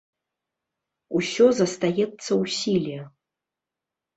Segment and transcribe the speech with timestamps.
[1.19, 2.97] Усё застаецца ў сіле.